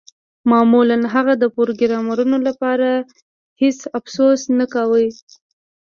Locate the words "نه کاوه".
4.59-5.01